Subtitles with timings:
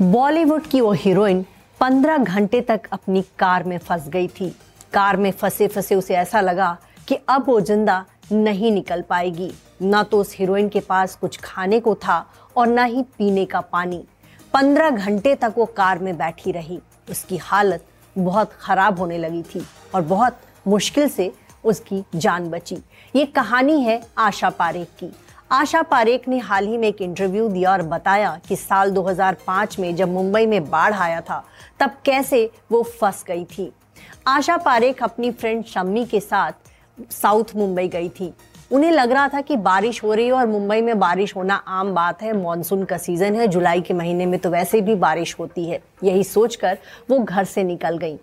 [0.00, 1.40] बॉलीवुड की वो हीरोइन
[1.80, 4.48] पंद्रह घंटे तक अपनी कार में फंस गई थी।
[4.92, 6.76] कार में फंसे फंसे उसे ऐसा लगा
[7.08, 9.50] कि अब वो ज़िंदा नहीं निकल पाएगी।
[9.82, 12.18] ना तो उस हीरोइन के पास कुछ खाने को था
[12.56, 14.02] और ना ही पीने का पानी।
[14.54, 16.78] पंद्रह घंटे तक वो कार में बैठी रही।
[17.10, 17.84] उसकी हालत
[18.16, 21.32] बहुत खराब होने लगी थी और बहुत मुश्किल से
[21.64, 22.82] उसकी जान बची।
[23.14, 25.12] ये कहानी है आशा पारेख की।
[25.52, 29.96] आशा पारेख ने हाल ही में एक इंटरव्यू दिया और बताया कि साल 2005 में
[29.96, 31.44] जब मुंबई में बाढ़ आया था,
[31.80, 33.72] तब कैसे वो फंस गई थी।
[34.26, 36.52] आशा पारेख अपनी फ्रेंड शम्मी के साथ
[37.10, 38.34] साउथ मुंबई गई थी।
[38.72, 41.94] उन्हें लग रहा था कि बारिश हो रही है और मुंबई में बारिश होना आम
[41.94, 45.64] बात है। मानसून का सीज़न है, जुलाई के महीने में तो वैसे भी बारिश होती
[45.64, 46.78] है। यही सोचकर
[47.10, 48.18] वो घर से निकल गई।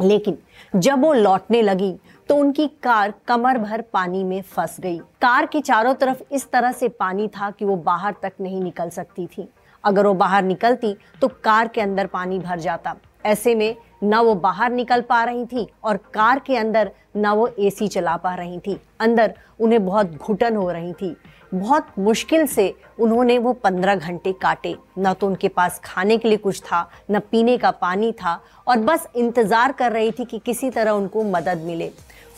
[0.00, 0.38] लेकिन
[0.76, 1.96] जब वो लौटने लगी
[2.30, 6.72] तो उनकी कार कमर भर पानी में फंस गई। कार के चारों तरफ़ इस तरह
[6.72, 9.48] से पानी था कि वो बाहर तक नहीं निकल सकती थी।
[9.84, 12.94] अगर वो बाहर निकलती तो कार के अंदर पानी भर जाता।
[13.26, 17.46] ऐसे में न वो बाहर निकल पा रही थी और कार के अंदर न वो
[17.58, 21.14] एसी चला पा रही थी। अंदर उन्हें बहुत घुटन हो रही थी।
[21.54, 26.38] बहुत मुश्किल से उन्होंने वो पंद्रह घंटे काटे। न तो उनके पास खाने के लिए
[26.38, 30.70] कुछ था, न पीने का पानी था और बस इंतज़ार कर रही थी कि किसी
[30.70, 31.90] तरह उनको मदद मिले।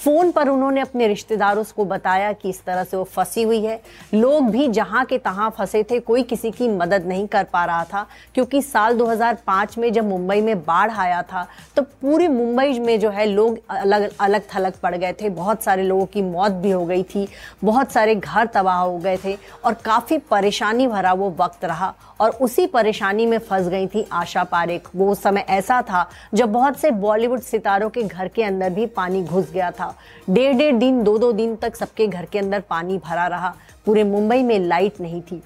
[0.00, 3.80] फ़ोन पर उन्होंने अपने रिश्तेदारों को बताया कि इस तरह से वो फंसी हुई है।
[4.14, 7.84] लोग भी जहाँ के तहाँ फंसे थे, कोई किसी की मदद नहीं कर पा रहा
[7.84, 12.98] था, क्योंकि साल 2005 में जब मुंबई में बाढ़ आया था तो पूरी मुंबई में
[13.00, 16.70] जो है लोग अलग अलग थलग पड़ गए थे। बहुत सारे लोगों की मौत भी
[16.70, 17.26] हो गई थी,
[17.64, 22.30] बहुत सारे घर तबाह हो गए थे और काफ़ी परेशानी भरा वो वक्त रहा और
[22.40, 26.90] उसी परेशानी में फंस गई थी आशा पारेख। वो समय ऐसा था जब बहुत से
[26.90, 29.89] बॉलीवुड सितारों के घर के अंदर भी पानी घुस गया था।
[30.30, 33.54] डेढ़ डेढ़ दिन, दो दो दिन तक सबके घर के अंदर पानी भरा रहा।
[33.86, 35.42] पूरे मुंबई में लाइट नहीं थी।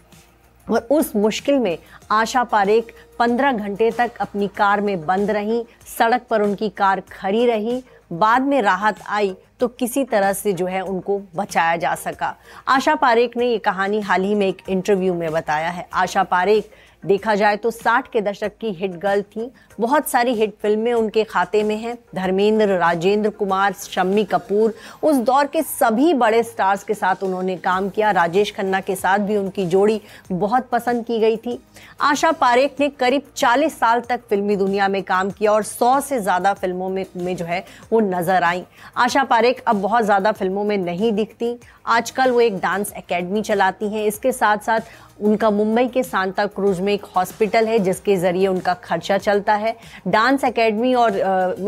[0.67, 1.77] और उस मुश्किल में
[2.11, 5.65] आशा पारेख पंद्रह घंटे तक अपनी कार में बंद रही,
[5.99, 10.67] सड़क पर उनकी कार खड़ी रही। बाद में राहत आई तो किसी तरह से जो
[10.67, 12.35] है उनको बचाया जा सका।
[12.69, 16.71] आशा पारेख ने ये कहानी हाल ही में एक इंटरव्यू में बताया है। आशा पारेख
[17.05, 19.51] देखा जाए तो 60 के दशक की हिट गर्ल थी।
[19.81, 25.47] बहुत सारी हिट फ़िल्में उनके खाते में हैं। धर्मेंद्र राजेंद्र कुमार शम्मी कपूर उस दौर
[25.47, 29.67] के सभी बड़े स्टार्स के साथ उन्होंने काम किया। राजेश खन्ना के साथ भी उनकी
[29.67, 30.01] जोड़ी
[30.33, 31.59] बहुत पसंद की गई थी।
[32.03, 36.21] आशा पारेख ने करीब 40 साल तक फिल्मी दुनिया में काम किया और 100 से
[36.21, 38.65] ज़्यादा फ़िल्मों में, में जो है वो नज़र आई।
[38.97, 43.89] आशा पारेख अब बहुत ज़्यादा फ़िल्मों में नहीं दिखती। आजकल वो एक डांस एकेडमी चलाती
[43.89, 44.81] हैं। इसके साथ साथ
[45.21, 49.77] उनका मुंबई के सांता क्रूज में एक हॉस्पिटल है, जिसके ज़रिए उनका खर्चा चलता है।
[50.09, 51.19] डांस एकेडमी और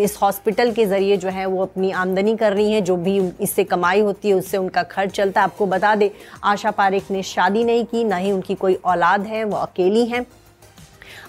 [0.01, 3.65] इस हॉस्पिटल के ज़रिए जो है वो अपनी आमदनी कर रही हैं, जो भी इससे
[3.65, 6.09] कमाई होती है, उससे उनका खर्च चलता है। आपको बता दें,
[6.45, 10.27] आशा पारेख ने शादी नहीं की, ना ही उनकी कोई औलाद है, वो अकेली हैं।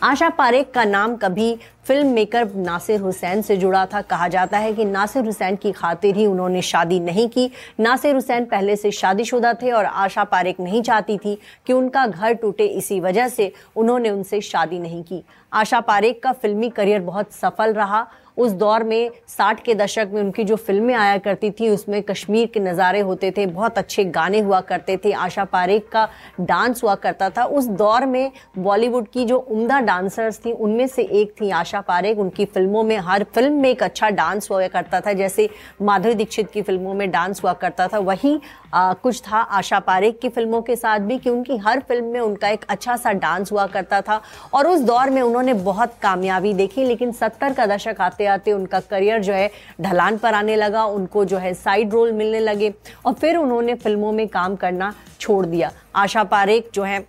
[0.03, 4.73] आशा पारेख का नाम कभी फ़िल्म मेकर नासिर हुसैन से जुड़ा था। कहा जाता है
[4.73, 7.49] कि नासिर हुसैन की खातिर ही उन्होंने शादी नहीं की।
[7.79, 11.37] नासिर हुसैन पहले से शादीशुदा थे और आशा पारेख नहीं चाहती थी
[11.67, 16.31] कि उनका घर टूटे इसी वजह से उन्होंने उनसे शादी नहीं की। आशा पारेख का
[16.31, 18.05] फिल्मी करियर बहुत सफल रहा
[18.37, 22.47] उस दौर में साठ के दशक में उनकी जो फ़िल्में आया करती थी, उसमें कश्मीर
[22.47, 26.07] के नज़ारे होते थे, बहुत अच्छे गाने हुआ करते थे, आशा पारेख का
[26.41, 31.03] डांस हुआ करता था। उस दौर में बॉलीवुड की जो उम्दा डांसर्स थी, उनमें से
[31.03, 35.01] एक थी आशा पारेख। उनकी फ़िल्मों में हर फ़िल्म में एक अच्छा डांस हुआ करता
[35.01, 35.49] था, जैसे
[35.81, 38.39] माधुरी दीक्षित की फ़िल्मों में डांस हुआ करता था। वही
[38.75, 42.49] कुछ था आशा पारेख की फ़िल्मों के साथ भी, कि उनकी हर फ़िल्म में उनका
[42.49, 44.21] एक अच्छा सा डांस हुआ करता था।
[44.53, 48.79] और उस दौर में उन्होंने बहुत कामयाबी देखी, लेकिन सत्तर का दशक आते आते उनका
[48.81, 49.49] करियर जो है
[49.81, 52.73] ढलान पर आने लगा, उनको जो है साइड रोल मिलने लगे
[53.05, 57.05] और फिर उन्होंने फ़िल्मों में काम करना छोड़ दिया। आशा पारेख जो है,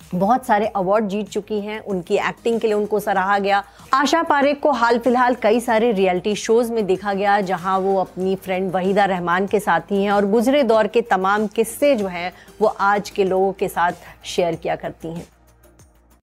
[0.00, 3.62] बहुत सारे अवार्ड जीत चुकी हैं, उनकी एक्टिंग के लिए उनको सराहा गया।
[3.94, 8.34] आशा पारेख को हाल फ़िलहाल कई सारे रियलिटी शोज़ में देखा गया, जहाँ वो अपनी
[8.36, 12.32] फ्रेंड वहीदा रहमान के साथ ही हैं और गुजरे दौर के तमाम किस्से जो हैं,
[12.60, 13.92] वो आज के लोगों के साथ
[14.24, 15.26] शेयर किया करती हैं।